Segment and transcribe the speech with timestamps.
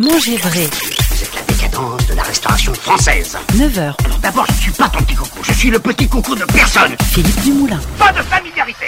[0.00, 0.66] Manger vrai.
[1.10, 3.36] Vous êtes la décadence de la restauration française.
[3.52, 3.92] 9h.
[4.22, 6.96] D'abord, je ne suis pas ton petit coucou, je suis le petit coucou de personne.
[7.12, 7.78] Philippe Dumoulin.
[7.98, 8.86] Pas de familiarité.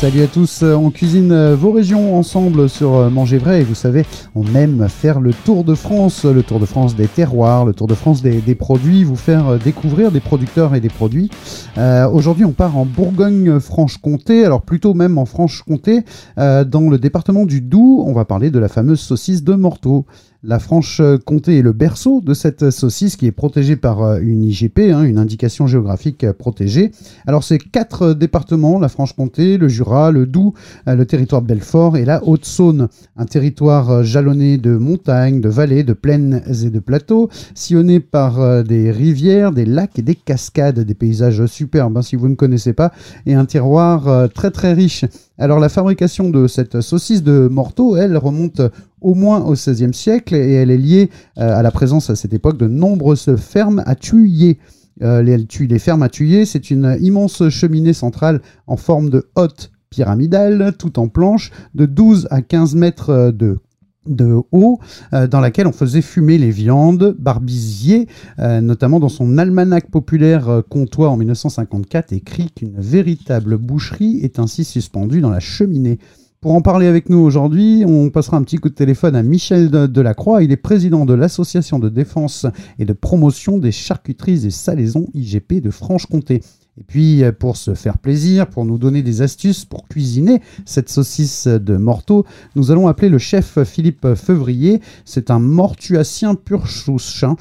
[0.00, 4.54] Salut à tous, on cuisine vos régions ensemble sur Manger Vrai et vous savez, on
[4.54, 7.92] aime faire le tour de France, le tour de France des terroirs, le tour de
[7.92, 11.28] France des, produits, vous faire découvrir des producteurs et des produits.
[11.76, 16.06] Euh, Aujourd'hui on part en Bourgogne-Franche-Comté, alors plutôt même en Franche-Comté,
[16.38, 20.06] euh, dans le département du Doubs, on va parler de la fameuse saucisse de Morteau.
[20.42, 24.78] La Franche-Comté est le berceau de cette saucisse qui est protégée par euh, une IGP,
[24.90, 26.92] hein, une indication géographique protégée.
[27.26, 30.54] Alors c'est quatre départements, la Franche-Comté, le Jura, le Doubs,
[30.88, 32.88] euh, le territoire de Belfort et la Haute-Saône.
[33.18, 38.64] Un territoire euh, jalonné de montagnes, de vallées, de plaines et de plateaux, sillonné par
[38.64, 42.72] des rivières, des lacs et des cascades, des paysages superbes hein, si vous ne connaissez
[42.72, 42.92] pas,
[43.26, 45.04] et un terroir très très riche.
[45.40, 48.60] Alors la fabrication de cette saucisse de Morteau, elle remonte
[49.00, 52.34] au moins au XVIe siècle et elle est liée euh, à la présence à cette
[52.34, 54.58] époque de nombreuses fermes à tuyers.
[55.00, 60.74] Euh, les, fermes à tuyers, c'est une immense cheminée centrale en forme de hotte pyramidale,
[60.78, 63.60] tout en planche, de 12 à 15 mètres de
[64.06, 64.78] de haut
[65.12, 67.14] euh, dans laquelle on faisait fumer les viandes.
[67.18, 74.20] Barbizier, euh, notamment dans son almanach populaire euh, comtois en 1954, écrit qu'une véritable boucherie
[74.22, 75.98] est ainsi suspendue dans la cheminée.
[76.40, 79.68] Pour en parler avec nous aujourd'hui, on passera un petit coup de téléphone à Michel
[79.68, 80.42] Delacroix.
[80.42, 82.46] Il est président de l'Association de défense
[82.78, 86.40] et de promotion des charcuteries et salaisons IGP de Franche-Comté.
[86.80, 90.88] Et puis, euh, pour se faire plaisir, pour nous donner des astuces pour cuisiner cette
[90.88, 92.24] saucisse de morteau,
[92.56, 94.80] nous allons appeler le chef Philippe Feuvrier.
[95.04, 97.36] C'est un mortuacien pur souche, hein.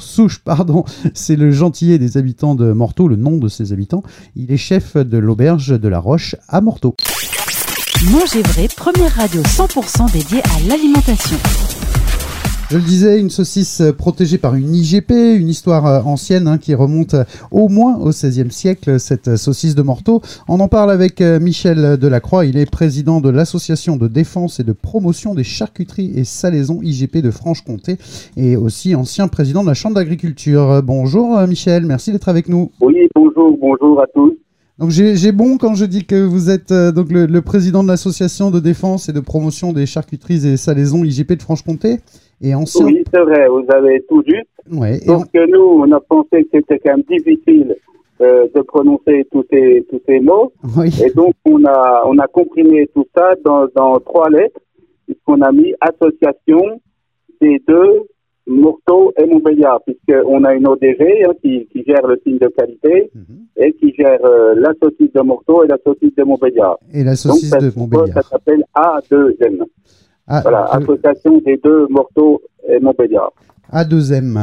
[0.00, 0.84] souche, pardon.
[1.14, 4.02] C'est le gentillet des habitants de Morteau, le nom de ses habitants.
[4.34, 6.94] Il est chef de l'auberge de la Roche à Morteau.
[8.12, 11.38] Manger vrai, première radio 100% dédiée à l'alimentation.
[12.68, 16.74] Je le disais, une saucisse protégée par une IGP, une histoire euh, ancienne hein, qui
[16.74, 17.14] remonte
[17.52, 20.20] au moins au XVIe siècle, cette saucisse de Morteau.
[20.48, 24.64] On en parle avec euh, Michel Delacroix, il est président de l'association de défense et
[24.64, 27.98] de promotion des charcuteries et salaisons IGP de Franche-Comté
[28.36, 30.82] et aussi ancien président de la Chambre d'agriculture.
[30.82, 32.72] Bonjour euh, Michel, merci d'être avec nous.
[32.80, 34.36] Oui, bonjour, bonjour à tous.
[34.80, 38.50] Donc j'ai bon quand je dis que vous êtes donc le, le président de l'association
[38.50, 42.00] de défense et de promotion des charcuteries et salaisons IGP de Franche-Comté
[42.40, 42.84] et.
[42.84, 44.48] Oui, c'est vrai, vous avez tout juste.
[44.72, 44.98] Ouais,
[45.32, 47.76] que nous, on a pensé que c'était quand même difficile
[48.20, 50.52] euh, de prononcer tous ces, tous ces mots.
[50.76, 50.88] oui.
[51.04, 54.60] Et donc, on a, on a comprimé tout ça dans, dans trois lettres,
[55.06, 56.80] puisqu'on a mis association
[57.40, 58.02] des deux,
[58.48, 63.10] Morteau et Montbéliard, puisqu'on a une ODG hein, qui, qui gère le signe de qualité
[63.14, 63.24] Mhm.
[63.56, 66.78] et qui gère euh, la saucisse de Morteau et la saucisse de Montbéliard.
[66.94, 68.24] Et la Donc, saucisse ça, de ça Montbéliard.
[68.28, 69.64] s'appelle A2M.
[70.28, 73.32] Ah, Voilà, euh, association des deux Morteau et Montbéliard.
[73.72, 74.38] A2M.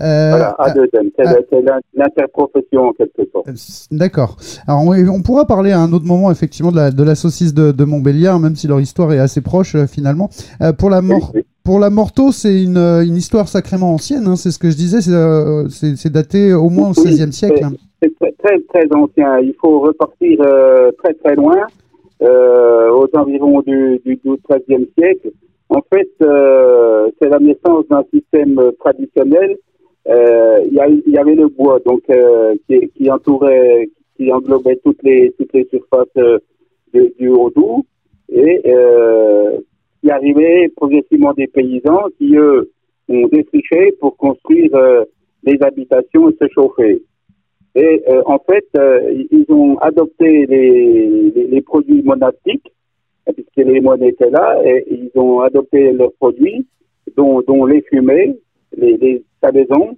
[0.00, 1.10] Euh, Voilà, A2M.
[1.16, 1.78] C'est ah.
[1.94, 3.48] l'interprofession en quelque sorte.
[3.48, 3.52] Euh,
[3.90, 4.36] D'accord.
[4.66, 7.52] Alors, on, on pourra parler à un autre moment, effectivement, de la, de la saucisse
[7.54, 10.30] de, de Montbéliard, même si leur histoire est assez proche, euh, finalement.
[10.62, 11.46] Euh, pour, la mor- Oui, oui.
[11.64, 15.00] pour la Morteau, c'est une, une histoire sacrément ancienne, hein, c'est ce que je disais,
[15.02, 15.66] c'est euh,
[16.10, 17.62] daté au moins au Oui, XVIe siècle.
[17.64, 17.72] hein.
[18.02, 19.38] C'est très, très, très ancien.
[19.40, 20.38] Il faut repartir
[21.02, 21.56] très, très loin,
[22.22, 25.30] aux environs du, du, du XIIIe siècle.
[25.68, 29.56] En fait, euh, c'est la naissance d'un système euh, traditionnel.
[30.08, 30.74] Euh, Il
[31.06, 35.52] y, y avait le bois, donc euh, qui, qui entourait, qui englobait toutes les toutes
[35.54, 36.38] les surfaces euh,
[36.92, 37.84] du, du Haut-Doubs
[38.28, 39.58] et euh,
[40.02, 42.70] qui arrivait progressivement des paysans qui eux
[43.08, 45.04] ont défriché pour construire euh,
[45.44, 47.02] des habitations et se chauffer.
[47.74, 52.70] Et euh, en fait, euh, ils ont adopté les, les, les produits monastiques,
[53.32, 56.66] puisque les moines étaient là, et ils ont adopté leurs produits,
[57.16, 58.36] dont, dont les fumées,
[58.76, 59.96] les, les salaisons,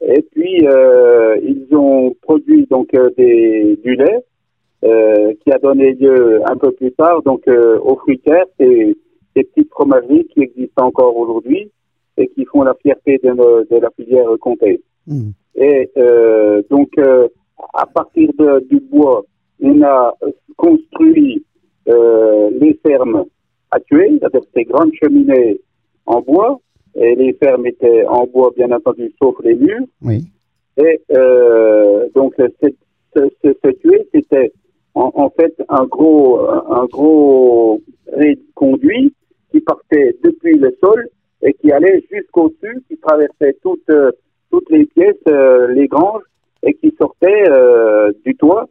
[0.00, 4.24] et puis euh, ils ont produit donc euh, des, du lait,
[4.84, 8.96] euh, qui a donné lieu un peu plus tard donc euh, aux fruitières, ces,
[9.34, 11.70] petites fromageries qui existent encore aujourd'hui
[12.16, 14.82] et qui font la fierté de, de la filière comté.
[15.06, 15.32] Mhm.
[15.54, 17.28] Et euh, donc, euh,
[17.74, 19.24] à partir de- du bois,
[19.62, 20.14] on a
[20.56, 21.44] construit
[21.88, 23.24] euh, les fermes
[23.70, 25.60] à tuer, c'est-à-dire ces grandes cheminées
[26.06, 26.60] en bois.
[26.94, 29.86] Et les fermes étaient en bois, bien entendu, sauf les murs.
[30.02, 30.24] Oui.
[30.76, 34.52] Et euh, donc, ce, tuer, c'était
[34.94, 37.80] en, en fait un gros, un gros
[38.54, 39.12] conduit
[39.50, 41.08] qui partait depuis le sol
[41.42, 44.10] et qui allait jusqu'au-dessus, qui traversait toutes, euh,
[44.50, 46.22] toutes les pièces, euh, les granges,
[46.62, 48.68] et qui sortait euh, du toit.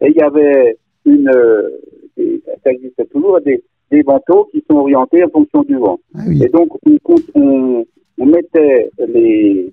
[0.00, 0.76] Et il y avait
[1.06, 1.68] une, euh,
[2.16, 5.98] des- ça existe toujours, des, des manteaux qui sont orientées en fonction du vent.
[6.14, 6.42] Ah oui.
[6.44, 7.84] Et donc, on, compte- on,
[8.18, 9.72] on mettait les,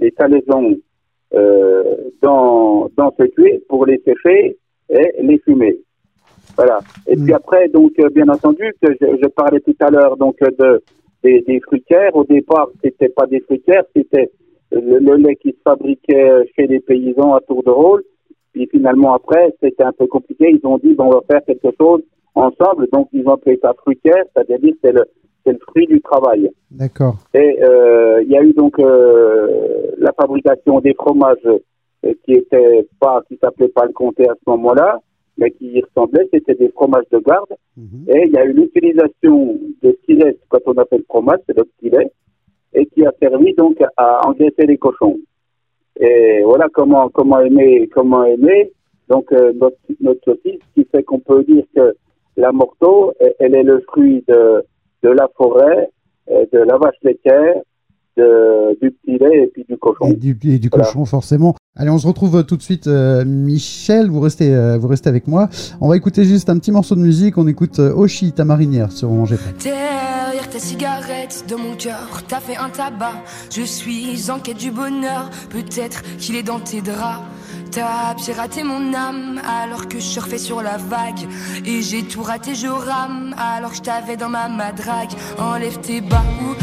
[0.00, 0.76] les salaisons
[2.22, 4.56] dans, dans ce cuir pour les sécher
[4.88, 5.78] et les fumer.
[6.56, 6.80] Voilà.
[7.06, 7.24] Et Mm.
[7.24, 10.82] puis après, donc, euh, bien entendu, que je, je parlais tout à l'heure donc de
[11.22, 12.14] des, des fruitières.
[12.16, 14.30] Au départ, c'était pas des fruitières, c'était
[14.72, 18.04] le, le lait qui se fabriquait chez les paysans à tour de rôle.
[18.52, 20.50] Puis finalement, après, c'était un peu compliqué.
[20.50, 22.02] Ils ont dit, bon, on va faire quelque chose
[22.34, 22.88] ensemble.
[22.92, 25.04] Donc, ils ont appelé ça fruitière, c'est-à-dire c'est le,
[25.44, 26.50] c'est le fruit du travail.
[26.70, 27.16] D'accord.
[27.34, 32.86] Et euh, il y a eu donc euh, la fabrication des fromages euh, qui était
[32.98, 34.98] pas, qui s'appelait pas le comté à ce moment-là,
[35.38, 37.54] mais qui y ressemblait, c'était des fromages de garde.
[37.76, 38.04] Mhm.
[38.08, 42.10] Et il y a eu l'utilisation de stylet, quand on appelle fromage, c'est le stylet,
[42.74, 45.18] et qui a servi donc à engraisser les cochons.
[45.98, 48.72] Et voilà comment comment aimer comment aimer
[49.08, 51.94] donc euh, notre notre saucisse, qui fait qu'on peut dire que
[52.36, 54.62] la morteau, elle- elle est le fruit de
[55.02, 55.88] de la forêt,
[56.30, 57.56] euh, de la vache laitière,
[58.20, 60.06] de, du petit lait et puis du cochon.
[60.10, 60.84] Et du, et du Voilà.
[60.86, 61.54] cochon, forcément.
[61.76, 64.08] Allez, on se retrouve euh, tout de suite, euh, Michel.
[64.10, 65.48] Vous restez, euh, vous restez avec moi.
[65.80, 67.38] On va écouter juste un petit morceau de musique.
[67.38, 69.54] On écoute euh, Oshi, ta marinière, sur Manger Prêt.
[69.62, 73.22] Derrière ta cigarette de mon cœur, t'as fait un tabac.
[73.54, 77.22] Je suis en quête du bonheur, peut-être qu'il est dans tes draps.
[77.70, 81.20] T'as piraté mon âme alors que je surfais sur la vague.
[81.64, 85.10] Et j'ai tout raté, je rame alors que je t'avais dans ma madrague.
[85.38, 86.54] Enlève tes bas ou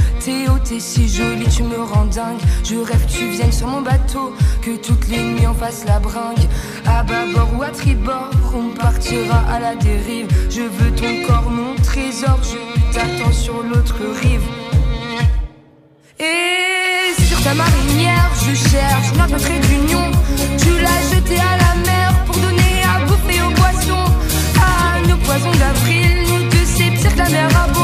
[0.50, 2.40] haut, t'es si jolie, tu me rends dingue.
[2.64, 6.00] Je rêve que tu viennes sur mon bateau, que toutes les nuits on fasse la
[6.00, 6.48] bringue.
[6.86, 10.28] À bâbord ou à tribord, on partira à la dérive.
[10.50, 14.42] Je veux ton corps, mon trésor, je t'attends sur l'autre rive.
[16.20, 20.12] Et sur ta marinière, je cherche notre trait d'union.
[20.58, 24.12] Tu l'as jeté à la mer pour donner à bouffer aux poissons.
[24.60, 27.77] À nos poisons d'avril, nous deux c'est pire que la mer à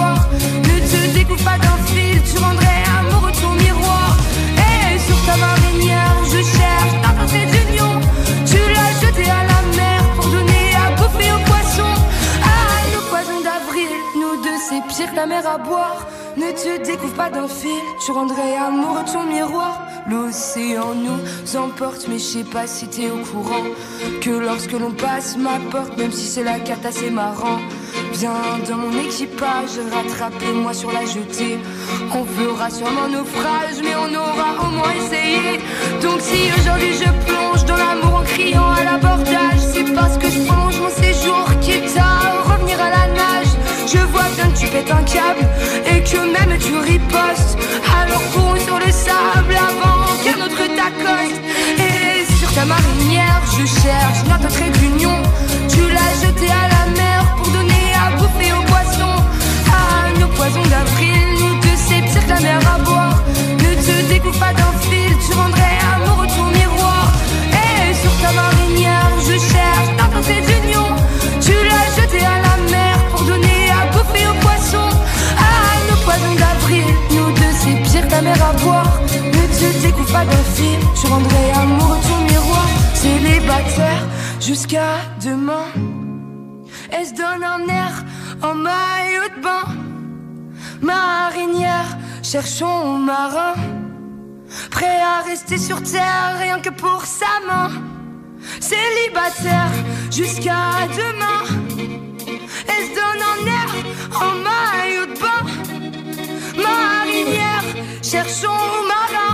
[1.24, 1.32] boire.
[1.32, 4.18] Ne te découpe pas d'un fil, tu rendrais amoureux ton miroir.
[4.58, 8.00] Et sur ta marinière, je cherche notre trait d'union.
[8.46, 11.96] Tu l'as jeté à la mer pour donner à bouffer aux poissons.
[12.44, 16.08] À nos poisons d'avril, nous deux c'est pire que la mer à boire.
[16.36, 19.82] Ne te découvre pas d'un fil, tu rendrais amoureux ton miroir.
[20.10, 23.64] L'océan nous emporte, mais je sais pas si t'es au courant.
[24.22, 27.60] Que lorsque l'on passe ma porte, même si c'est la carte assez marrant.
[28.14, 31.60] Viens dans mon équipage, rattrapez-moi sur la jetée.
[32.14, 35.60] On fera sûrement naufrage, mais on aura au moins essayé.
[36.02, 40.40] Donc si aujourd'hui je plonge dans l'amour en criant à l'abordage, c'est parce que je
[40.48, 43.54] plonge mon séjour quitte à revenir à la nage.
[43.88, 45.46] Je vois bien que tu pètes un câble
[45.92, 47.58] et que même tu ripostes.
[48.02, 51.42] Alors cours sur le sable avant qu'un autre t'accoste.
[51.78, 54.72] Et sur ta marinière, je cherche notre trait.
[55.70, 57.13] Tu l'as jeté à la mer
[60.44, 63.24] À nos poisons d'avril, nous deux c'est la mer à boire.
[63.60, 67.14] Ne te découpe pas d'un fil, tu rendrais amoureux ton miroir.
[67.54, 70.88] Et sur ta marinière, je cherche notre trait d'union.
[71.40, 74.94] Tu l'as jeté à la mer pour donner à bouffer aux poissons.
[75.38, 79.00] À nos poisons d'avril, nous deux c'est pire la mer à boire.
[79.14, 82.68] Ne te découpe pas d'un fil, tu rendrais amoureux ton miroir.
[82.96, 84.04] Célibataire
[84.42, 84.92] jusqu'à
[85.24, 85.68] demain.
[86.92, 88.04] Elle se donne un air
[88.42, 89.93] en maillot de bain?
[90.84, 93.54] Marinière, cherchons marin.
[94.70, 97.70] Prêt à rester sur terre rien que pour sa main.
[98.60, 99.72] Célibataire
[100.12, 101.42] jusqu'à demain.
[102.68, 103.72] Elle se donne un air
[104.26, 105.44] en maillot de bain.
[106.62, 107.64] Marinière,
[108.02, 109.34] cherchons marin.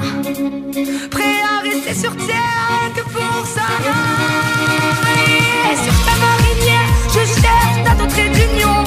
[1.10, 4.06] Prêt à rester sur terre rien que pour sa main.
[5.72, 8.84] Et sur ta marinière, je cherche ta trait d'union.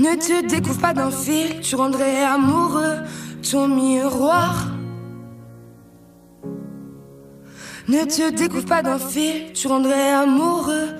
[0.00, 3.04] Ne te découvre pas d'un fil, tu rendrais amoureux
[3.42, 4.74] ton miroir.
[7.86, 10.96] Ne te découvre pas d'un fil, tu rendrais amoureux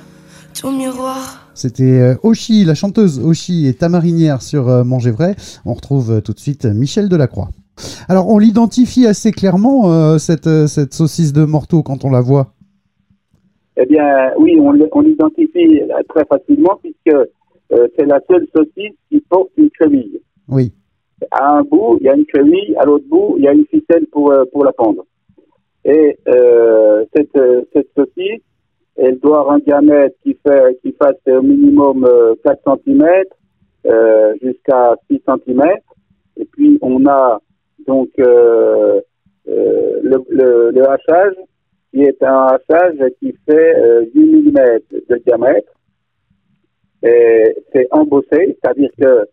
[0.61, 1.50] ton miroir.
[1.54, 5.35] C'était euh, Oshi, la chanteuse Oshi et ta marinière sur euh, Manger Vrai.
[5.64, 7.49] On retrouve euh, tout de suite Michel Delacroix.
[8.07, 12.52] Alors, on l'identifie assez clairement, euh, cette, cette saucisse de morteau, quand on la voit.
[13.78, 14.04] Eh bien,
[14.37, 15.80] oui, on l'identifie
[16.11, 17.16] très facilement puisque
[17.73, 20.21] euh, c'est la seule saucisse qui porte une cheville.
[20.49, 20.73] Oui.
[21.31, 23.67] À un bout, il y a une cheville, à l'autre bout, il y a une
[23.67, 25.05] ficelle pour, euh, pour la pendre.
[25.85, 27.39] Et euh, cette,
[27.73, 28.43] cette saucisse,
[28.97, 33.07] elle doit avoir un diamètre qui, fait, qui fasse au minimum euh, 4 cm
[33.87, 35.62] euh, jusqu'à 6 cm.
[36.37, 37.41] Et puis, on a
[37.87, 39.00] donc euh,
[39.49, 41.35] euh, le, le, le hachage,
[41.93, 44.59] qui est un hachage qui fait euh, 8 mm
[45.09, 45.73] de diamètre.
[47.02, 49.26] Et c'est embossé, c'est-à-dire que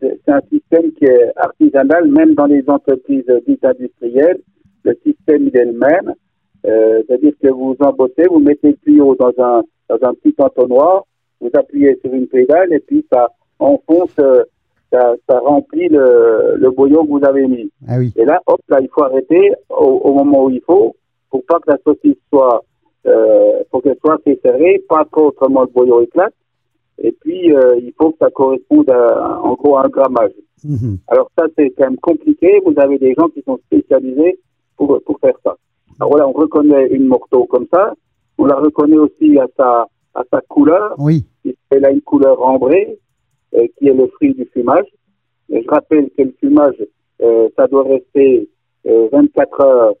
[0.00, 4.40] c'est un système qui est artisanal, même dans les entreprises dites industrielles.
[4.84, 6.14] Le système, il est le même.
[6.66, 11.04] Euh, c'est-à-dire que vous embossez, vous mettez le tuyau dans un, dans un petit entonnoir,
[11.40, 14.42] vous appuyez sur une pédale et puis ça enfonce, euh,
[14.92, 17.70] ça, ça remplit le, le boyau que vous avez mis.
[17.88, 18.12] Ah oui.
[18.16, 20.96] Et là, hop, là, il faut arrêter au, au moment où il faut
[21.30, 22.62] pour pas que la saucisse soit,
[23.06, 26.34] euh, pour qu'elle soit serrée, pas qu'autrement le boyau éclate.
[27.00, 30.32] Et puis, euh, il faut que ça corresponde à, en gros à un grammage.
[30.64, 30.98] Mhm.
[31.08, 32.60] Alors ça, c'est quand même compliqué.
[32.64, 34.38] Vous avez des gens qui sont spécialisés
[34.76, 35.56] pour, pour faire ça.
[35.98, 37.94] Alors voilà, on reconnaît une morteau comme ça.
[38.38, 40.94] On la reconnaît aussi à sa, à sa couleur.
[40.98, 41.24] Oui.
[41.70, 42.98] Elle a une couleur ambrée,
[43.54, 44.86] euh, qui est le fruit du fumage.
[45.50, 46.76] Et je rappelle que le fumage,
[47.22, 48.48] euh, ça doit rester
[48.86, 49.94] euh, 24 heures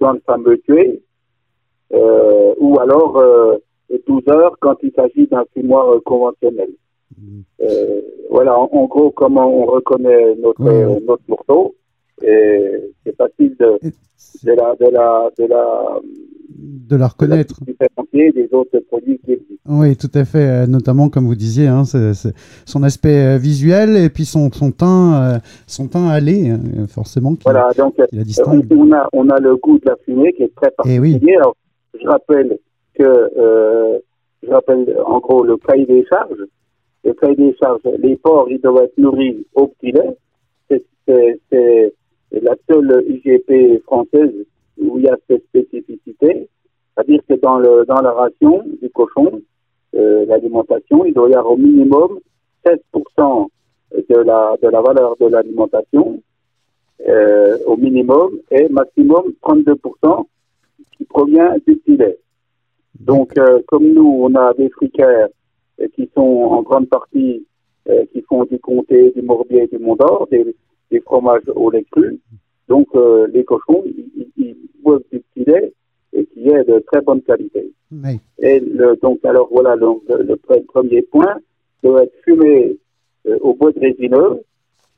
[0.00, 1.02] dans le fameux tué,
[1.92, 3.20] ou alors
[4.06, 6.68] 12 heures quand il s'agit d'un fumoir euh, conventionnel.
[7.62, 10.82] Euh, voilà, en, en gros, comment on reconnaît notre, Oui, oui.
[10.96, 11.74] euh, notre morceau.
[12.22, 13.78] Et c'est facile de,
[14.44, 16.00] de la, de la, de la,
[16.88, 17.60] De la de reconnaître.
[17.64, 19.54] différencier des autres produits qui existent.
[19.68, 20.66] Oui, tout à fait.
[20.66, 22.34] Notamment, comme vous disiez, hein, c'est- c'est
[22.66, 27.70] son aspect visuel et puis son, son teint, son teint allé, hein, forcément, qui, Voilà,
[27.76, 28.66] donc qui la distingue.
[28.70, 31.12] on, a, on a le goût de la fumée qui est très Eh oui.
[31.12, 31.36] particulier.
[31.36, 31.56] Alors,
[32.00, 32.58] je rappelle
[33.00, 33.98] que, euh,
[34.42, 36.44] je rappelle en gros le cahier des charges.
[37.04, 40.16] Le cahier des charges, les porcs, ils doivent être nourris au petit lait.
[40.68, 41.92] C'est-
[42.30, 44.32] la seule IGP française
[44.78, 46.48] où il y a cette spécificité.
[46.94, 49.42] C'est-à-dire que dans, la ration du cochon,
[49.96, 52.20] euh, l'alimentation, il doit y avoir au minimum
[52.64, 53.48] 16%
[54.08, 56.22] de la, valeur de l'alimentation
[57.08, 60.26] euh, au minimum et maximum 32%
[60.96, 62.18] qui provient du lait.
[62.98, 65.28] Donc, euh, comme nous, on a des fricaires
[65.80, 67.46] euh, qui sont en grande partie
[67.88, 70.54] euh, qui font du comté, du morbier, du mont d'or, des,
[70.90, 72.18] des fromages au lait cru.
[72.68, 72.88] Donc,
[73.32, 75.72] les cochons, ils, ils- boivent du petit lait
[76.14, 77.70] et qui est de très bonne qualité.
[77.92, 78.18] Oui.
[78.38, 81.36] Et le, donc, alors voilà, donc, le, le pre- premier point
[81.82, 82.78] doit être fumé
[83.40, 84.40] au bois de résineux.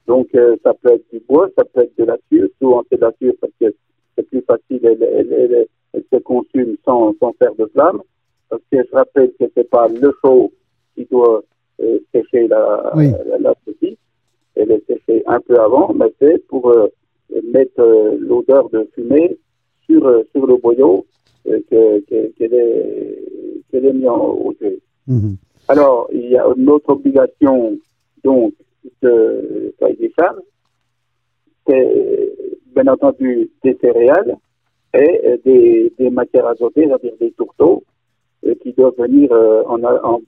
[0.06, 0.28] Donc,
[0.62, 2.48] ça peut être du bois, ça peut être de la sueur.
[2.60, 3.74] Souvent, c'est de la sueur parce que
[4.16, 8.00] c'est plus facile, elle, elle, elle- elle se consume sans, sans faire de flamme.
[8.48, 10.52] Parce que je rappelle que c'est pas le chaud
[10.94, 11.42] qui doit
[11.80, 13.10] euh, sécher la, Oui.
[13.26, 13.98] la, la saucisse.
[14.54, 16.88] Elle est séchée un peu avant, mais c'est pour euh,
[17.52, 19.38] mettre euh, l'odeur de fumée
[19.86, 20.02] sur,
[20.34, 21.06] sur le boyau
[21.48, 23.18] euh, que- que- qu'elle est,
[23.70, 24.78] qu'elle est mise en- au jeu.
[25.06, 25.36] Mhm.
[25.68, 27.78] Alors, il y a une autre obligation,
[28.22, 28.52] donc,
[29.00, 30.40] de cahier des charges,
[31.66, 32.32] c'est
[32.74, 34.36] bien entendu des céréales
[34.94, 37.82] et euh, des, des matières azotées, c'est-à-dire des tourteaux,
[38.46, 40.20] euh, qui doivent venir euh, en, en,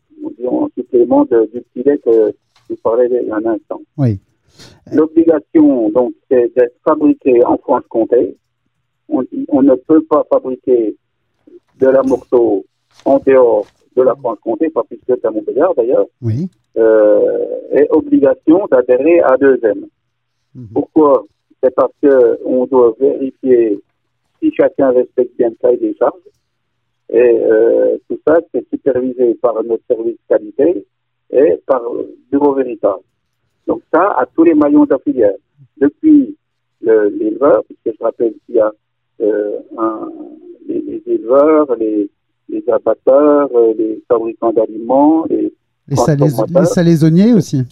[0.77, 2.35] supplément de, du petit lait que
[2.71, 3.81] je parlais il y a un instant.
[3.99, 4.19] Oui.
[4.93, 8.37] L'obligation, donc, c'est d'être fabriqué en Franche-Comté.
[9.09, 9.23] On,
[9.63, 10.97] ne peut pas fabriquer
[11.81, 12.65] de la morceau
[13.05, 13.67] en dehors
[13.97, 16.49] de la Franche-Comté, pas plus que à Montbéliard d'ailleurs, Oui.
[16.77, 19.85] euh, et obligation d'adhérer à 2M.
[20.55, 20.69] Mhm.
[20.73, 21.25] Pourquoi?
[21.63, 23.79] C'est parce que on doit vérifier
[24.45, 26.13] si chacun respecte bien le cahier des charges.
[27.11, 30.85] Et euh, tout ça, c'est supervisé par notre service qualité
[31.31, 32.97] et par le Bureau Veritas.
[33.67, 35.35] Donc ça, à tous les maillons de la filière.
[35.79, 36.37] Depuis
[36.83, 38.71] le- l'éleveur, puisque je rappelle qu'il y a
[39.21, 40.11] euh, un-
[40.69, 42.11] les, les éleveurs, les,
[42.49, 45.53] les abatteurs, euh, les fabricants d'aliments, les...
[45.87, 47.63] Les, les salaisonniers aussi.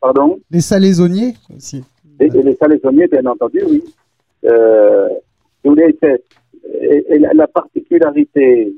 [0.00, 0.40] Pardon?
[0.50, 1.84] Les salaisonniers aussi.
[2.18, 3.84] Et, et les salaisonniers, bien entendu, oui.
[4.44, 5.08] Euh,
[6.00, 6.22] c'est-
[6.80, 8.72] et, et la, la particularité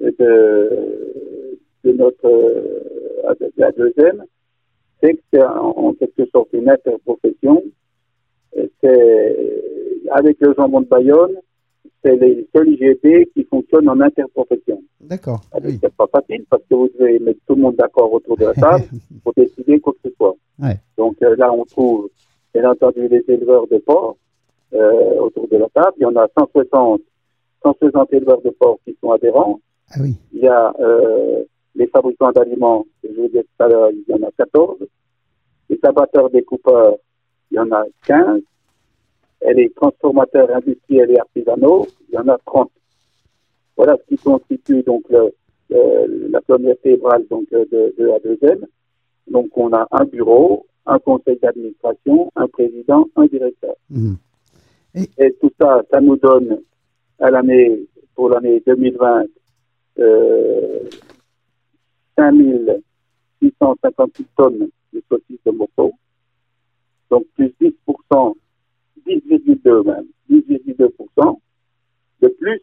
[0.00, 0.70] de,
[1.84, 4.24] de notre euh, de la deuxième,
[5.02, 7.62] c'est que c'est en, quelque sorte une interprofession.
[8.56, 9.36] Et C'est
[10.10, 11.36] avec le jambon de Bayonne,
[12.04, 14.82] c'est les seuls IGP qui fonctionnent en interprofession.
[15.00, 15.40] D'accord.
[15.52, 15.78] Alors, Oui.
[15.82, 18.54] C'est pas facile parce que vous devez mettre tout le monde d'accord autour de la
[18.54, 18.84] table
[19.22, 20.36] pour décider quoi que ce soit.
[20.62, 20.76] Ouais.
[20.98, 22.08] Donc euh, là, on trouve
[22.54, 24.29] bien entendu les éleveurs de porcs euh,
[24.72, 25.94] autour de la table.
[25.98, 27.00] Il y en a 160,
[27.62, 29.60] 160 éleveurs de porcs qui sont adhérents.
[29.90, 30.14] Ah oui.
[30.32, 31.42] Il y a euh,
[31.74, 34.78] les fabricants d'aliments, je vous disais tout à l'heure, il y en a 14.
[35.68, 36.96] Les abatteurs découpeurs,
[37.50, 38.40] il y en a 15.
[39.42, 42.70] Et les transformateurs industriels et artisanaux, il y en a 30.
[43.76, 45.32] Voilà ce qui constitue donc le,
[46.30, 48.66] la colonne vertébrale donc, euh, de, de la deuxième.
[49.30, 53.74] Donc on a un bureau, un conseil d'administration, un président, un directeur.
[53.88, 54.16] Mhm.
[54.94, 56.58] Et tout ça, ça nous donne
[57.20, 57.80] à l'année,
[58.14, 59.24] pour l'année 2020,
[60.00, 60.80] euh,
[63.40, 65.92] 5658 tonnes de saucisses de morceaux.
[67.10, 68.34] Donc plus 10%,
[69.06, 71.36] 10,2 même, 10,2%
[72.22, 72.60] de plus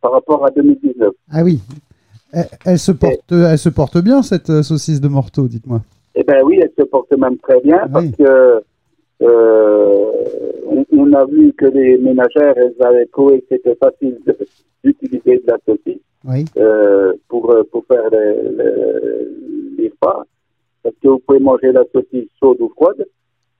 [0.00, 1.12] par rapport à 2019.
[1.30, 1.60] Ah oui.
[2.32, 5.80] Elle, elle se porte, elle se porte bien cette euh, saucisse de morteau, dites-moi.
[6.14, 7.90] Eh bien oui, elle se porte même très bien Oui.
[7.92, 8.62] parce que
[9.20, 14.18] on, on a vu que les ménagères, elles avaient trouvé que c'était facile
[14.84, 16.44] d'utiliser de la saucisse Oui.
[16.56, 20.24] euh, pour, euh, pour faire les, les, les repas.
[20.82, 23.04] Parce que vous pouvez manger la saucisse chaude ou froide.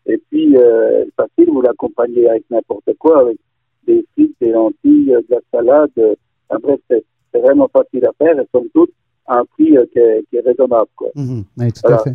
[0.06, 3.38] Et puis, euh, facile, vous l'accompagnez avec n'importe quoi, avec
[3.86, 5.90] des frites, des lentilles, euh, de la salade.
[5.98, 6.14] euh,
[6.48, 8.90] enfin, bref, c'est vraiment facile à faire et somme toute
[9.26, 10.88] à un prix euh, qui, est, qui est raisonnable.
[10.94, 11.08] Quoi.
[11.16, 11.42] Mhm.
[11.58, 11.96] Oui, tout Voilà.
[11.96, 12.14] à fait.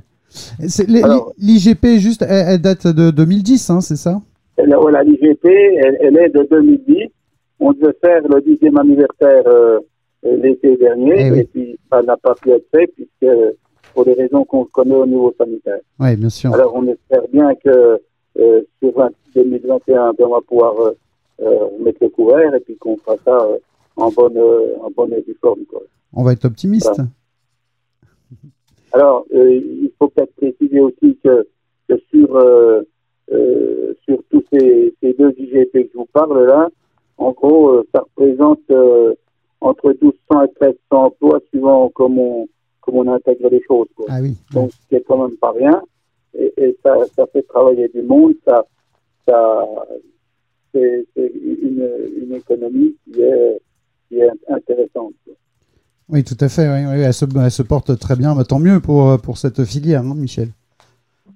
[0.59, 4.21] L'IGP, juste, elle, elle date de 2010, hein, c'est ça?
[4.57, 7.07] Voilà, l'IGP, elle, elle est de 2010.
[7.59, 9.79] On devait faire le dixième anniversaire euh,
[10.23, 11.39] l'été dernier, Eh oui.
[11.39, 13.31] et puis ça n'a pas pu être fait, puisque
[13.93, 15.79] pour des raisons qu'on connaît au niveau sanitaire.
[15.99, 16.53] Oui, bien sûr.
[16.53, 17.99] Alors on espère bien que
[18.39, 20.91] euh, sur 20 2021, ben, on va pouvoir euh,
[21.41, 23.57] euh, mettre le couvert, et puis qu'on fera ça euh,
[23.95, 24.37] en bonne
[24.83, 25.61] en bonne et due forme.
[25.69, 25.81] Quoi.
[26.13, 26.91] On va être optimiste.
[26.95, 27.09] Voilà.
[28.93, 31.47] Alors, euh, il faut peut-être préciser aussi que,
[31.87, 32.81] que sur, euh,
[33.31, 36.69] euh, sur tous ces, ces deux IGP que je vous parle là,
[37.17, 39.13] en gros, euh, ça représente euh,
[39.61, 42.47] entre 1200 et 1300 emplois suivant comment on,
[42.81, 43.87] comment on intègre les choses.
[43.95, 44.07] Quoi.
[44.09, 44.35] Ah oui.
[44.53, 45.81] Donc, c'est quand même pas rien.
[46.37, 48.65] Et, et ça, ça fait travailler du monde, ça,
[49.27, 49.65] ça,
[50.73, 51.89] c'est c'est une,
[52.23, 53.61] une économie qui est,
[54.07, 55.13] qui est intéressante.
[55.25, 55.33] quoi.
[56.11, 56.67] Oui, tout à fait.
[56.67, 58.35] oui, oui, Elle, se, porte très bien.
[58.35, 60.49] Bah, tant mieux pour, pour cette filière, hein, Michel?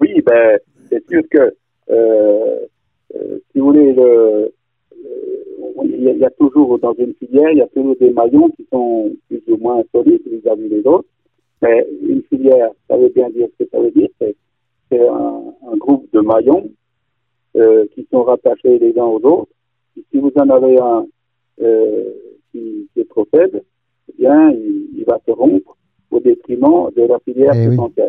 [0.02, 0.60] Oui, ben,
[0.90, 1.56] c'est sûr que,
[1.90, 2.60] euh,
[3.16, 4.50] euh, si vous voulez, le, euh,
[5.86, 9.12] il y, a- toujours dans une filière, il y a toujours des maillons qui sont
[9.30, 11.08] plus ou moins solides vis-à-vis des autres.
[11.62, 15.42] Mais une filière, ça veut bien dire ce que ça veut dire, c'est un,
[15.78, 16.70] groupe de maillons
[17.56, 19.52] euh, qui sont rattachés les uns aux autres.
[20.12, 21.06] Si vous en avez un
[21.62, 22.04] euh,
[22.52, 23.62] qui, qui est trop faible,
[24.10, 25.76] eh bien, il, il va se rompre
[26.12, 28.04] au détriment de la filière Eh tout oui.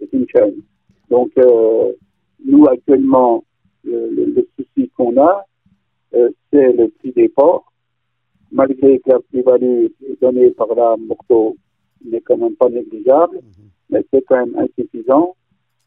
[0.00, 0.54] C'est une chaîne.
[1.10, 1.92] Donc, euh,
[2.44, 3.44] nous, actuellement,
[3.84, 5.44] le, le- le souci qu'on a,
[6.14, 7.64] euh, c'est le prix des ports.
[8.50, 9.86] Malgré que la plus-value
[10.22, 11.56] donnée par la Morto
[12.04, 13.40] n'est quand même pas négligeable,
[13.90, 15.34] mais c'est quand même insuffisant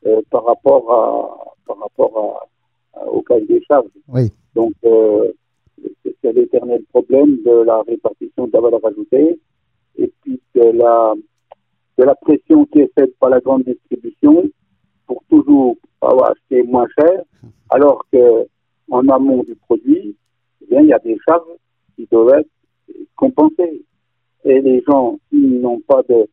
[0.06, 2.48] euh, par rapport, à, par rapport
[2.94, 3.88] à, à- au cahier des charges.
[4.08, 4.30] Oui.
[4.54, 5.32] Donc, euh,
[6.22, 9.40] c'est l'éternel problème de la répartition de la valeur ajoutée
[9.98, 11.14] et puis de la,
[11.98, 14.50] de la pression qui est faite par la grande distribution
[15.08, 17.24] pour toujours avoir acheté moins cher,
[17.70, 18.48] alors que
[18.90, 20.16] en amont du produit,
[20.62, 21.48] eh bien, il y a des charges
[21.96, 22.50] qui doivent être
[23.16, 23.84] compensées.
[24.44, 26.28] Et les gens, s'ils n'ont pas de,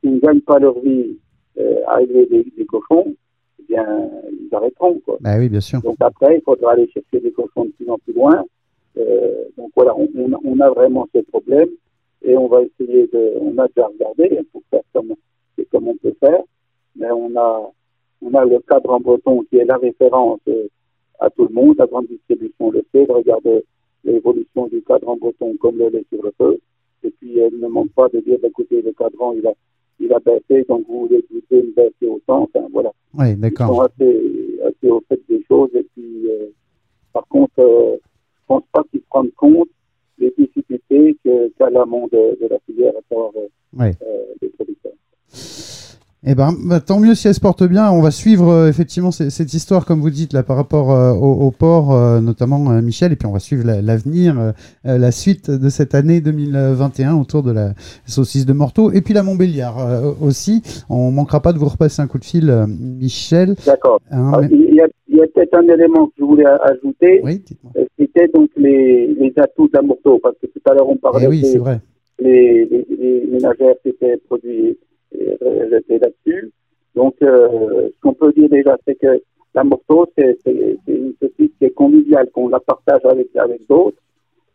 [0.00, 1.18] s'ils ne gagnent pas leur vie
[1.58, 3.14] euh, à élever des, des cochons,
[3.60, 5.18] eh bien, ils arrêteront, quoi.
[5.20, 5.80] Bah oui, bien sûr.
[5.82, 8.44] Donc après, il faudra aller chercher des cochons de plus en plus loin.
[8.96, 11.68] Euh, donc voilà, on, on a- on a vraiment ce problème
[12.22, 15.14] et on va essayer de, on a déjà regardé pour faire comme,
[15.70, 16.42] comme on peut faire,
[16.96, 17.70] mais on a,
[18.22, 20.68] on a le cadre en breton qui est la référence euh,
[21.20, 23.64] à tout le monde, la grande distribution le sait, de regarder
[24.04, 26.58] l'évolution du cadre en breton comme le lait sur le feu.
[27.02, 29.52] Et puis, elle ne manque pas de dire, bah, écoutez, le cadran, il a,
[30.00, 32.42] il a baissé, donc vous voulez goûter une baisser autant.
[32.54, 33.68] Enfin, voilà Oui, ils d'accord.
[33.68, 35.70] sont assez, assez au fait des choses.
[35.74, 36.46] Et puis, euh,
[37.12, 37.96] par contre, euh,
[38.58, 39.68] pense pas qu'ils se rendent compte
[40.18, 41.16] des difficultés
[41.58, 43.48] qu'a l'amont de, de la filière à savoir euh,
[44.02, 44.92] euh, les producteurs.
[46.26, 47.90] Eh ben, bah, tant mieux si elle se porte bien.
[47.90, 51.32] On va suivre euh, effectivement cette histoire, comme vous dites, là, par rapport euh, au,
[51.46, 55.68] au port, euh, notamment Michel, et puis on va suivre la- l'avenir, la suite de
[55.68, 57.74] cette année 2021 autour de la
[58.06, 59.76] saucisse de Morteau, et puis la Montbéliard
[60.22, 60.62] aussi.
[60.88, 63.54] On manquera pas de vous repasser un coup de fil, Michel.
[63.66, 64.00] D'accord.
[64.10, 64.84] Hein, mais- Il y a,
[65.24, 67.20] a peut-être un élément que je voulais ajouter.
[67.22, 67.72] Oui, dites-moi.
[68.32, 69.82] Donc les, les atouts de la
[70.22, 71.78] parce que tout à l'heure on parlait Eh oui, des- vrai.
[72.20, 74.78] les, les, les ménagères qui étaient produits
[75.20, 76.50] euh, là-dessus.
[76.94, 79.20] Donc, euh, ce qu'on peut dire déjà, c'est que
[79.54, 80.36] la morceau, c'est
[80.86, 83.98] une saucisse qui est conviviale, qu'on la partage avec, avec d'autres.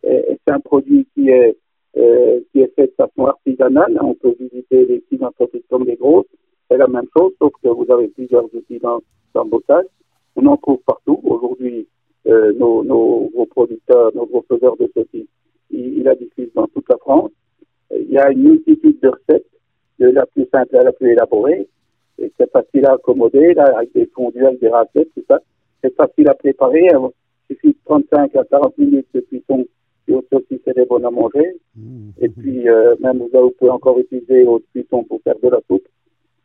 [0.03, 1.57] C'est un produit qui est
[1.97, 3.97] euh, qui est faite de façon artisanale.
[4.01, 6.27] On peut visiter les petites entreprises comme les grosses.
[6.69, 8.79] C'est la même chose, sauf que vous avez plusieurs outils
[9.33, 9.85] d'embauchage.
[10.35, 11.19] On en trouve partout.
[11.23, 11.87] Aujourd'hui,
[12.29, 15.27] euh, nos, nos producteurs, nos gros faiseurs de saucisses,
[15.71, 17.31] ils, ils la diffusent dans toute la France.
[17.91, 19.45] Il y a une multitude de recettes,
[19.99, 21.67] de la plus simple à la plus élaborée.
[22.19, 25.39] Et c'est facile à accommoder, là, avec des fondus, avec des recettes, tout ça.
[25.83, 26.87] C'est facile à préparer.
[27.49, 29.65] Il suffit de 35 à 40 minutes de cuisson
[30.07, 31.55] et au saucisses c'est des bonnes à manger.
[31.75, 32.09] Mmh.
[32.21, 35.59] Et puis, euh, même vous, vous pouvez encore utiliser votre cuisson pour faire de la
[35.67, 35.87] soupe.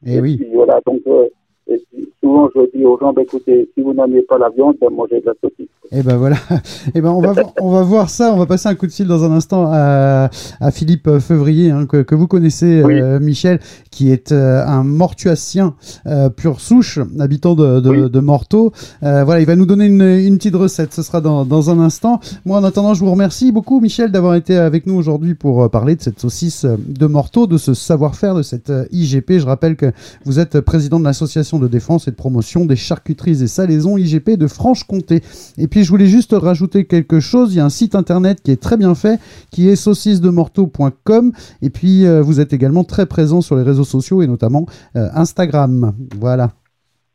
[0.07, 0.37] Et, oui.
[0.37, 1.29] Puis voilà, donc euh,
[1.67, 4.77] et puis, souvent je dis aux gens, bah, écoutez, si vous n'aimez pas la viande,
[4.97, 5.69] mangez de la saucisse.
[5.93, 6.37] Et ben voilà.
[6.95, 8.33] Et ben on va voir, on va voir ça.
[8.33, 11.85] On va passer un coup de fil dans un instant à, à Philippe Feuvrier hein,
[11.87, 12.99] que, que vous connaissez, Oui.
[13.01, 13.61] euh, Michel,
[13.91, 15.75] qui est euh, un mortuacien
[16.07, 18.11] euh, pure souche, habitant de, de, Oui.
[18.11, 18.73] de Morteau.
[19.03, 20.95] Euh, voilà, il va nous donner une, une petite recette.
[20.95, 22.19] Ce sera dans, dans un instant.
[22.47, 25.95] Moi, en attendant, je vous remercie beaucoup, Michel, d'avoir été avec nous aujourd'hui pour parler
[25.97, 29.39] de cette saucisse de Morteau, de ce savoir-faire, de cette IGP.
[29.39, 29.93] Je rappelle que
[30.25, 34.47] vous êtes président de l'association de défense et promotion des charcuteries et salaisons IGP de
[34.47, 35.23] Franche-Comté.
[35.59, 37.53] Et puis je voulais juste rajouter quelque chose.
[37.55, 41.33] Il y a un site internet qui est très bien fait, qui est saucissesdemorteau.com.
[41.63, 45.09] Et puis euh, vous êtes également très présent sur les réseaux sociaux et notamment euh,
[45.15, 45.93] Instagram.
[46.19, 46.53] Voilà.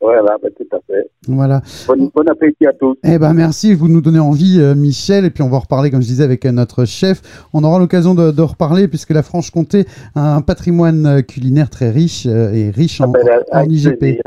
[0.00, 1.10] Voilà, ben, tout à fait.
[1.28, 1.60] Voilà.
[1.86, 2.96] Bon, bon appétit à tous.
[3.04, 6.00] Eh ben merci, vous nous donnez envie, euh, Michel, et puis on va reparler, comme
[6.00, 7.20] je disais, avec euh, notre chef.
[7.52, 9.84] On aura l'occasion de, de reparler, puisque la Franche-Comté
[10.14, 13.20] a un patrimoine euh, culinaire très riche euh, et riche en, Ben,
[13.52, 14.22] en avec IGP.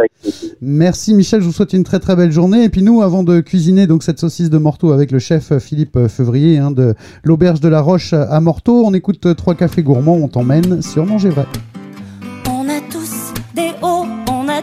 [0.61, 2.63] Merci Michel, je vous souhaite une très très belle journée.
[2.63, 6.07] Et puis nous, avant de cuisiner donc cette saucisse de Morteau avec le chef Philippe
[6.07, 10.15] Feuvrier hein, de l'auberge de la Roche à Morteau, on écoute trois cafés gourmands.
[10.15, 11.45] On t'emmène sur Manger Vrai.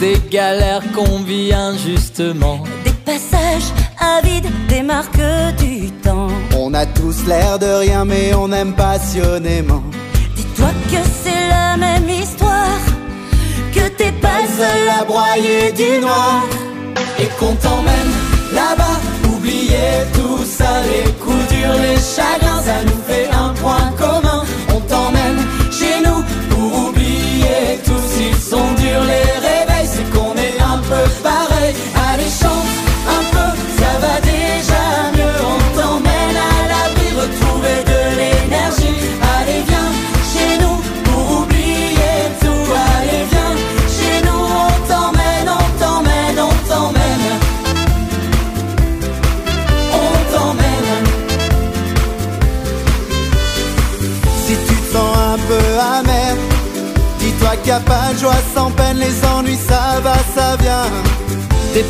[0.00, 2.64] Des galères qu'on vit injustement.
[2.84, 5.20] Des passages avides, des marques
[5.58, 6.28] du temps.
[6.56, 9.82] On a tous l'air de rien, mais on aime passionnément.
[10.34, 12.80] Dis-toi que c'est la même histoire,
[13.74, 16.44] que t'es pas seul à broyer du noir.
[17.18, 18.12] Et qu'on t'emmène
[18.54, 18.98] là-bas,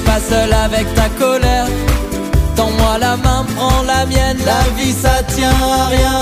[0.05, 1.67] pas seul avec ta colère.
[2.57, 4.39] Tends-moi la main, prends la mienne.
[4.45, 6.21] La vie ça tient à rien.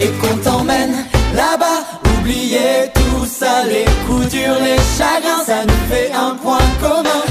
[0.00, 0.94] Et qu'on t'emmène
[1.34, 1.80] là-bas,
[2.18, 7.27] oublier tout ça, les coups durs, les chagrins, ça nous fait un point commun.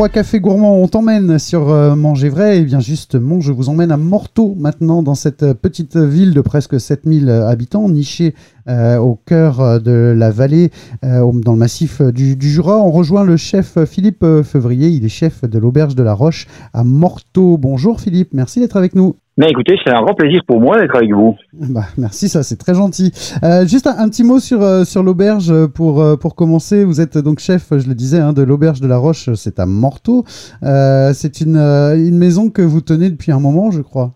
[0.00, 2.56] Trois cafés gourmands, on t'emmène sur euh, Manger Vrai.
[2.56, 6.40] Et bien justement, je vous emmène à Morteau maintenant, dans cette euh, petite ville de
[6.40, 8.34] presque 7000 habitants, nichée
[8.70, 10.70] euh, au cœur euh, de la vallée,
[11.04, 12.78] euh, dans le massif du, du Jura.
[12.78, 14.88] On rejoint le chef Philippe Février.
[14.88, 17.58] Il est chef de l'auberge de la Roche à Morteau.
[17.58, 19.16] Bonjour Philippe, merci d'être avec nous.
[19.36, 21.34] Mais écoutez, c'est un grand plaisir pour moi d'être avec vous.
[21.52, 23.12] Bah, merci, ça c'est très gentil.
[23.42, 26.84] Euh, juste un, un petit mot sur, sur l'auberge pour, pour commencer.
[26.84, 29.66] Vous êtes donc chef, je le disais, hein, de l'auberge de la Roche, c'est à
[29.66, 30.24] Morteau.
[30.62, 34.12] Euh, c'est une, une maison que vous tenez depuis un moment, je crois.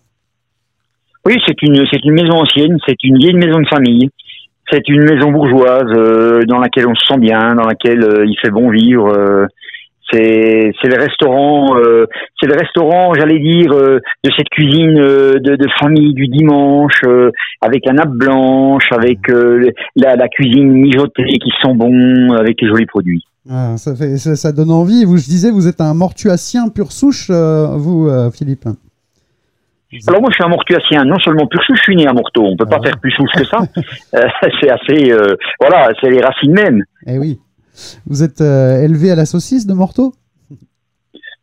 [1.26, 4.10] Oui, c'est une, c'est une maison ancienne, c'est une vieille maison de famille.
[4.74, 8.36] C'est une maison bourgeoise euh, dans laquelle on se sent bien, dans laquelle euh, il
[8.42, 9.06] fait bon vivre.
[9.06, 9.46] euh,
[10.10, 11.76] c'est, le restaurant,
[12.40, 17.00] c'est le restaurant, j'allais dire, de cette cuisine de, famille du dimanche,
[17.60, 19.18] avec la nappe blanche, avec
[19.96, 23.24] la, cuisine mijotée qui sent bon, avec les jolis produits.
[23.50, 25.04] Ah, ça, fait, ça, donne envie.
[25.04, 28.68] Vous, je disais, vous êtes un mortuacien pur souche, vous, Philippe.
[30.08, 32.44] Alors moi je suis un mortuacien, non seulement pur souche, je suis né à Morteau,
[32.44, 33.58] on peut pas faire plus souche que ça.
[34.14, 34.28] Euh,
[34.60, 36.84] c'est assez, euh, voilà, c'est les racines mêmes.
[37.06, 37.40] Eh oui.
[38.06, 40.12] Vous êtes euh, élevé à la saucisse de Morteau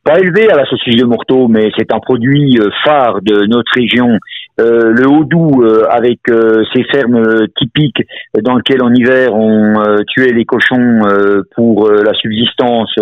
[0.04, 3.72] Pas élevé à la saucisse de Morteau, mais c'est un produit euh, phare de notre
[3.74, 4.18] région.
[4.60, 8.04] Euh, le Haut-Doubs, euh, avec euh, ses fermes euh, typiques
[8.44, 9.76] dans lesquelles en hiver on
[10.08, 11.00] tuait les cochons
[11.56, 12.94] pour la subsistance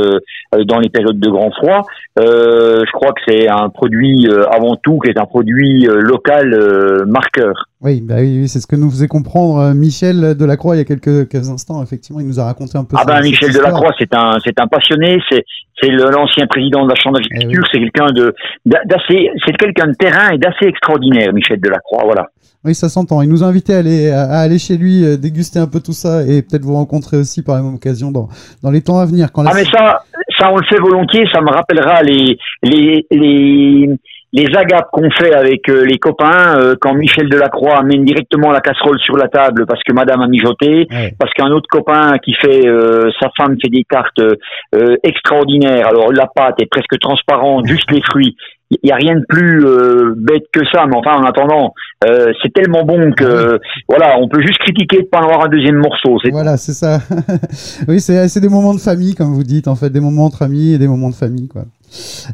[0.65, 1.81] dans les périodes de grand froid,
[2.17, 7.68] je crois que c'est un produit avant tout qui est un produit local marqueur.
[7.81, 10.81] Oui, bah oui, oui, c'est ce que nous faisait comprendre euh, Michel Delacroix il y
[10.81, 11.81] a quelques, quelques instants.
[11.81, 13.53] Effectivement, il nous a raconté un peu Ah ben Michel.
[13.53, 15.45] Delacroix, c'est un c'est un passionné, c'est
[15.81, 19.93] c'est l'ancien président de la chambre d'agriculture, c'est quelqu'un de d'a- d'assez c'est quelqu'un de
[19.93, 22.27] terrain et d'assez extraordinaire, Michel Delacroix, voilà.
[22.65, 23.21] Oui, ça s'entend.
[23.21, 25.93] Il nous a invités à aller, à, aller chez lui, euh, déguster un peu tout
[25.93, 28.27] ça et peut-être vous rencontrer aussi par la même occasion dans,
[28.61, 29.31] dans les temps à venir.
[29.31, 30.01] Quand la- Ah mais ça
[30.37, 33.89] ça on le fait volontiers, ça me rappellera les les les
[34.31, 38.59] les agapes qu'on fait avec euh, les copains euh, quand Michel Delacroix amène directement la
[38.61, 41.13] casserole sur la table parce que madame a mijoté, Ouais.
[41.19, 45.87] parce qu'un autre copain qui fait euh, sa femme fait des cartes euh, extraordinaires.
[45.87, 48.35] Alors la pâte est presque transparente, juste les fruits.
[48.71, 51.73] Il y a rien de plus euh, bête que ça, mais enfin en attendant,
[52.07, 55.49] euh, c'est tellement bon que voilà, on peut juste critiquer de pas en avoir un
[55.49, 56.19] deuxième morceau.
[56.23, 56.99] C'est Voilà, c'est ça.
[57.87, 60.43] oui, c'est c'est des moments de famille, comme vous dites, en fait, des moments entre
[60.43, 61.63] amis et des moments de famille, quoi.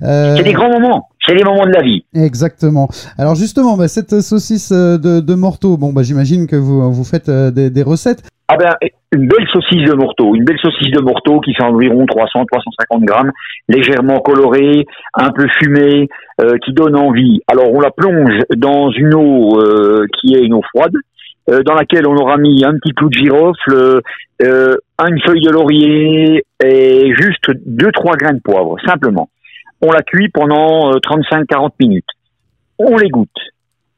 [0.03, 2.03] Euh, c'est des grands moments, c'est des moments de la vie.
[2.13, 2.87] Exactement.
[3.17, 7.03] Alors justement, bah, cette saucisse euh, de, de Morteau, bon, bah, j'imagine que vous, vous
[7.03, 8.23] faites euh, des, des recettes.
[8.47, 8.75] Ah ben,
[9.11, 13.31] une belle saucisse de Morteau, une belle saucisse de Morteau qui fait environ 300-350 grammes,
[13.67, 16.07] légèrement colorée, un peu fumée,
[16.41, 17.39] euh, qui donne envie.
[17.47, 20.93] Alors on la plonge dans une eau euh, qui est une eau froide,
[21.49, 24.01] euh, dans laquelle on aura mis un petit clou de girofle,
[24.43, 29.29] euh, une feuille de laurier et juste deux trois grains de poivre, simplement.
[29.81, 32.05] On la cuit pendant euh, 35-40 minutes.
[32.79, 33.29] On les goûte.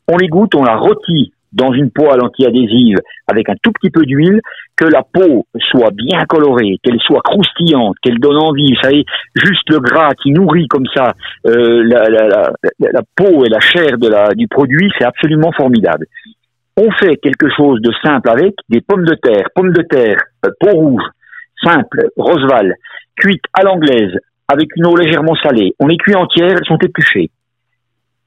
[0.08, 4.06] On les goûte, on la rôtit dans une poêle anti-adhésive avec un tout petit peu
[4.06, 4.42] d'huile,
[4.76, 8.74] que la peau soit bien colorée, qu'elle soit croustillante, qu'elle donne envie.
[8.74, 11.14] Vous savez, juste le gras qui nourrit comme ça
[11.46, 16.06] euh, la, peau et la chair de la, du produit, c'est absolument formidable.
[16.78, 20.50] On fait quelque chose de simple avec des pommes de terre, pommes de terre, euh,
[20.60, 21.04] peau rouge,
[21.64, 22.76] simple, roseval,
[23.16, 24.14] cuites à l'anglaise,
[24.48, 25.74] avec une eau légèrement salée.
[25.80, 27.30] On les cuit entières, elles sont épluchées.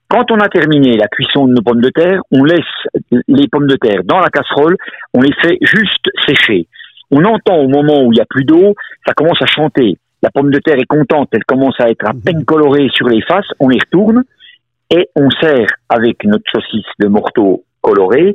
[0.08, 3.68] Quand on a terminé la cuisson de nos pommes de terre, on laisse les pommes
[3.68, 4.76] de terre dans la casserole,
[5.14, 6.66] on les fait juste sécher.
[7.12, 8.74] On entend au moment où il n'y a plus d'eau,
[9.06, 9.96] ça commence à chanter.
[10.22, 13.22] La pomme de terre est contente, elle commence à être à peine colorée sur les
[13.22, 14.24] faces, on les retourne
[14.90, 18.34] et on sert avec notre saucisse de morteau colorée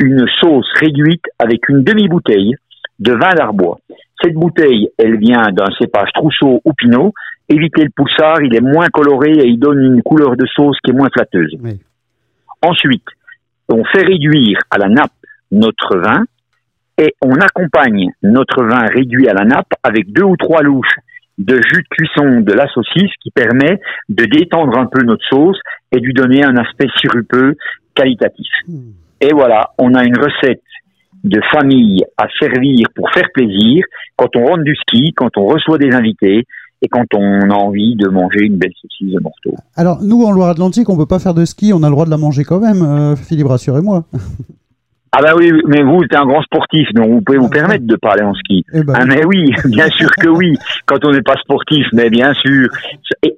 [0.00, 2.56] une sauce réduite avec une demi-bouteille
[3.00, 3.78] de vin d'arbois.
[4.22, 7.12] Cette bouteille, elle vient d'un cépage trousseau ou pinot.
[7.48, 10.92] Évitez le poussard, il est moins coloré et il donne une couleur de sauce qui
[10.92, 11.56] est moins flatteuse.
[11.60, 11.80] Oui.
[12.62, 13.06] Ensuite,
[13.68, 15.12] on fait réduire à la nappe
[15.50, 16.24] notre vin
[16.98, 20.98] et on accompagne notre vin réduit à la nappe avec deux ou trois louches
[21.38, 25.58] de jus de cuisson de la saucisse qui permet de détendre un peu notre sauce
[25.90, 27.56] et de lui donner un aspect sirupeux
[27.94, 28.50] qualitatif.
[29.22, 30.62] Et voilà, on a une recette
[31.24, 33.84] de famille à servir pour faire plaisir
[34.16, 36.44] quand on rentre du ski, quand on reçoit des invités
[36.82, 39.54] et quand on a envie de manger une belle saucisse de morteau.
[39.76, 42.10] Alors, nous, en Loire-Atlantique, on peut pas faire de ski, on a le droit de
[42.10, 44.04] la manger quand même, euh, Philippe, rassurez-moi.
[45.12, 47.96] Ah bah oui, mais vous êtes un grand sportif, donc vous pouvez vous permettre de
[47.96, 48.64] parler en ski.
[48.72, 50.56] Eh ben, Ah mais oui, bien sûr que oui.
[50.86, 52.68] Quand on n'est pas sportif, mais bien sûr.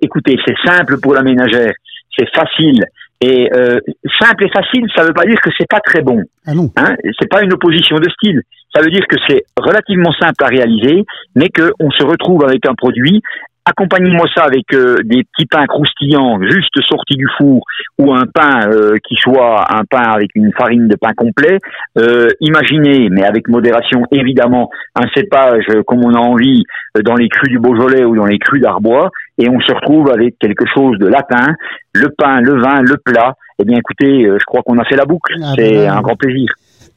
[0.02, 1.72] Écoutez, c'est simple pour la ménagère,
[2.16, 2.84] c'est facile.
[3.24, 3.78] Et euh,
[4.20, 6.20] simple et facile, ça veut pas dire que c'est pas très bon.
[6.44, 6.70] ah non.
[6.76, 8.42] Hein c'est pas une opposition de style.
[8.74, 11.04] Ça veut dire que c'est relativement simple à réaliser,
[11.36, 13.22] mais qu'on se retrouve avec un produit
[13.64, 17.62] accompagnez-moi ça avec euh, des petits pains croustillants juste sortis du four
[17.98, 21.58] ou un pain euh, qui soit un pain avec une farine de pain complet.
[21.98, 26.64] Euh, imaginez, mais avec modération évidemment, un cépage comme on a envie
[27.04, 30.38] dans les crus du Beaujolais ou dans les crus d'Arbois, et on se retrouve avec
[30.38, 31.54] quelque chose de latin,
[31.94, 33.34] le pain, le vin, le plat.
[33.58, 35.34] Eh bien écoutez, je crois qu'on a fait la boucle.
[35.42, 36.48] Ah, C'est ben, un grand plaisir.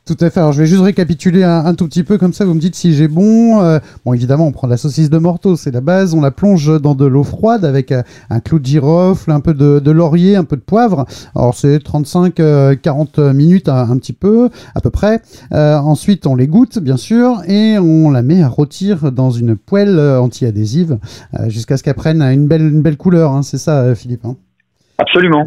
[0.05, 0.39] Tout à fait.
[0.39, 2.45] Alors, je vais juste récapituler un, tout petit peu comme ça.
[2.45, 3.63] Vous me dites si j'ai bon.
[3.63, 6.13] Euh, bon, évidemment, on prend la saucisse de morteau, c'est la base.
[6.13, 9.55] On la plonge dans de l'eau froide avec euh, un clou de girofle, un peu
[9.55, 11.07] de, laurier, un peu de poivre.
[11.33, 15.23] Alors, c'est 35-40 minutes, un, un petit peu, à peu près.
[15.53, 19.55] Euh, ensuite, on les goûte, bien sûr, et on la met à rôtir dans une
[19.55, 20.99] poêle euh, anti-adhésive
[21.39, 23.31] euh, jusqu'à ce qu'elle prenne une belle, une belle couleur.
[23.31, 23.41] hein.
[23.41, 24.25] C'est ça, euh, Philippe.
[24.25, 24.35] hein
[24.97, 25.45] Absolument.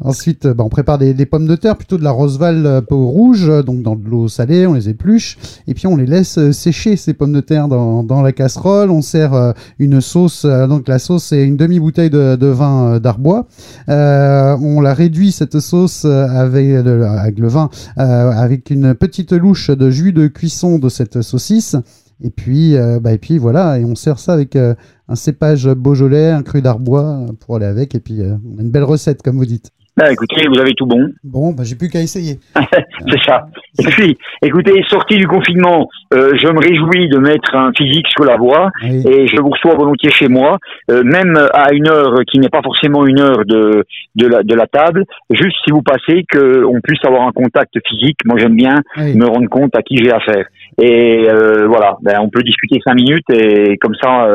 [0.00, 3.06] Ensuite, euh, bah, on prépare des, pommes de terre, plutôt de la roseval euh, peau
[3.06, 6.50] rouge, euh, donc dans de l'eau salée, on les épluche, et puis on les laisse
[6.50, 8.90] sécher ces pommes de terre dans, la casserole.
[8.90, 13.46] On sert une sauce, donc la sauce c'est une demi bouteille de, vin d'Arbois.
[13.88, 19.90] Euh, on la réduit cette sauce avec le, vin, euh, avec une petite louche de
[19.90, 21.76] jus de cuisson de cette saucisse.
[22.22, 24.74] Et puis, bah, et puis voilà, et on sert ça avec euh,
[25.10, 28.62] un cépage beaujolais, un cru d'arbois euh, pour aller avec, et puis euh, on a
[28.62, 29.70] une belle recette, comme vous dites.
[29.96, 31.10] Ben, écoutez, vous avez tout bon.
[31.24, 32.38] Bon, bah, j'ai plus qu'à essayer.
[32.54, 33.48] C'est ça.
[33.80, 38.24] Et puis, écoutez, sorti du confinement, euh, je me réjouis de mettre un physique sur
[38.24, 39.02] la voie Oui.
[39.06, 40.58] et je vous reçois volontiers chez moi,
[40.90, 44.54] euh, même à une heure qui n'est pas forcément une heure de, de, la, de
[44.54, 48.18] la table, juste si vous passez, qu'on puisse avoir un contact physique.
[48.24, 49.16] Moi, j'aime bien Oui.
[49.16, 50.46] me rendre compte à qui j'ai affaire.
[50.80, 54.28] Et euh, voilà, ben, on peut discuter cinq minutes et comme ça,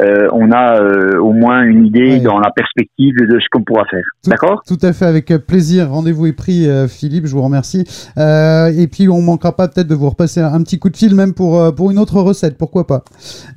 [0.00, 2.20] euh, euh, on a euh, au moins une idée Oui.
[2.20, 4.02] dans la perspective de ce qu'on pourra faire.
[4.26, 4.62] D'accord?
[4.66, 5.88] Tout à fait, avec plaisir.
[5.90, 7.84] Rendez-vous est pris, euh, Philippe, je vous remercie.
[8.18, 11.14] Euh, et puis, on manquera pas peut-être de vous repasser un petit coup de fil,
[11.14, 13.02] même pour, euh, pour une autre recette, pourquoi pas.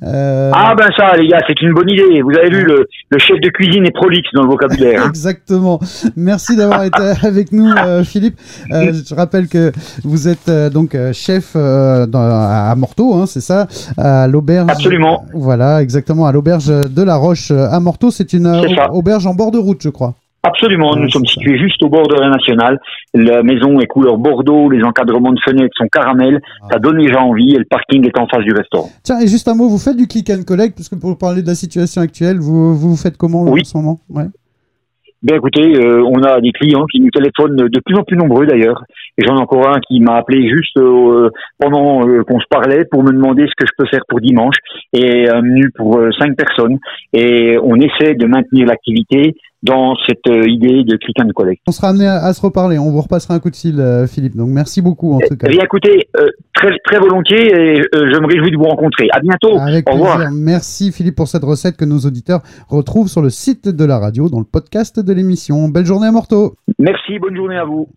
[0.02, 2.22] Euh, Ah ben ça, les gars, c'est une bonne idée.
[2.22, 5.02] Vous avez vu, le, le chef de cuisine est prolixe dans le vocabulaire.
[5.04, 5.08] hein.
[5.08, 5.80] Exactement.
[6.16, 8.36] Merci d'avoir été avec nous, euh, Philippe.
[8.70, 9.72] Euh, je rappelle que
[10.04, 14.68] vous êtes euh, donc euh, chef euh, dans- à Morteau, hein, c'est ça, à l'auberge.
[14.70, 15.24] Absolument.
[15.34, 18.10] Voilà, exactement, à l'auberge de la Roche euh, à Morteau.
[18.10, 20.14] C'est une euh, auberge en bord de route, je crois.
[20.42, 21.32] Absolument, nous sommes ça.
[21.32, 22.78] situés juste au bord de la nationale.
[23.14, 26.42] La maison est couleur bordeaux, les encadrements de fenêtres sont caramel.
[26.60, 26.66] Ah.
[26.72, 28.90] Ça donne déjà envie et le parking est en face du restaurant.
[29.02, 31.46] Tiens, et juste un mot, vous faites du click and collect, puisque pour parler de
[31.46, 33.62] la situation actuelle, vous, vous faites comment là, Oui.
[33.62, 34.00] en ce moment?
[34.10, 34.26] Ouais.
[35.24, 38.44] Ben écoutez, euh, on a des clients qui nous téléphonent de plus en plus nombreux
[38.44, 38.84] d'ailleurs.
[39.16, 43.02] J'en ai encore un qui m'a appelé juste euh, pendant euh, qu'on se parlait pour
[43.02, 44.56] me demander ce que je peux faire pour dimanche.
[44.92, 46.78] Et un menu pour cinq personnes.
[47.14, 49.34] Et on essaie de maintenir l'activité
[49.64, 51.62] dans cette euh, idée de click and collect.
[51.66, 52.78] On sera amené à, à se reparler.
[52.78, 54.36] On vous repassera un coup de fil, euh, Philippe.
[54.36, 55.46] Donc merci beaucoup en tout cas.
[55.48, 59.08] Eh bien, écoutez, euh, très très volontiers et euh, je me réjouis de vous rencontrer.
[59.12, 59.58] À bientôt.
[59.58, 60.16] Avec Au revoir.
[60.16, 60.32] plaisir.
[60.34, 64.28] Merci Philippe pour cette recette que nos auditeurs retrouvent sur le site de la radio,
[64.28, 65.68] dans le podcast de l'émission.
[65.68, 66.56] Belle journée à Morteau.
[66.78, 67.88] Merci, bonne journée à vous.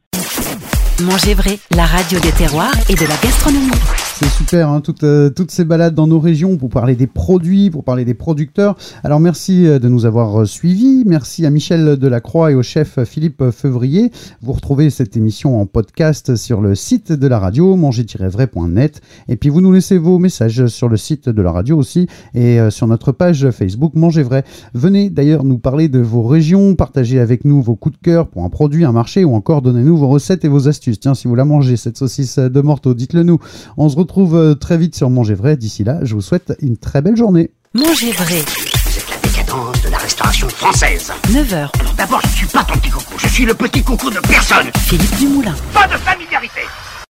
[1.04, 3.97] Manger vrai, la radio des terroirs et de la gastronomie.
[4.20, 7.70] C'est super, hein, toutes, euh, toutes ces balades dans nos régions pour parler des produits,
[7.70, 8.76] pour parler des producteurs.
[9.04, 11.04] Alors merci euh, de nous avoir euh, suivis.
[11.06, 14.12] Merci à Michel Delacroix et au chef Philippe Feuvrier.
[14.42, 19.02] Vous retrouvez cette émission en podcast sur le site de la radio, manger-vrai.net.
[19.28, 22.58] Et puis vous nous laissez vos messages sur le site de la radio aussi et
[22.72, 24.46] sur notre page Facebook Manger Vrai.
[24.74, 28.44] Venez d'ailleurs nous parler de vos régions, partagez avec nous vos coups de cœur pour
[28.46, 31.00] un produit, un marché ou encore donnez-nous vos recettes et vos astuces.
[31.00, 33.38] Tiens, si vous la mangez, cette saucisse de Morteau, dites-le nous.
[33.78, 35.58] On se retrouve euh, très vite sur Manger Vrai.
[35.58, 37.52] D'ici là, je vous souhaite une très belle journée.
[37.74, 38.44] Manger vrai,
[38.90, 41.12] C'est la décadence de la restauration française.
[41.30, 44.20] 9h, D'abord, je ne suis pas ton petit coucou, je suis le petit coucou de
[44.20, 44.68] personne.
[44.78, 45.56] Philippe Dumoulin.
[45.74, 46.62] Pas de familiarité